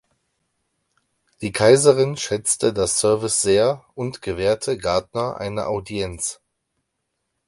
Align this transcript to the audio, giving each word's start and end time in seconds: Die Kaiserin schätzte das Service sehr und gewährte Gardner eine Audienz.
Die 1.41 1.51
Kaiserin 1.51 2.17
schätzte 2.17 2.73
das 2.73 2.99
Service 2.99 3.43
sehr 3.43 3.85
und 3.93 4.23
gewährte 4.23 4.75
Gardner 4.79 5.37
eine 5.37 5.67
Audienz. 5.67 6.41